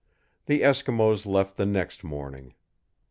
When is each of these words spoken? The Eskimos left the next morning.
The 0.47 0.61
Eskimos 0.61 1.27
left 1.27 1.57
the 1.57 1.65
next 1.67 2.03
morning. 2.03 2.55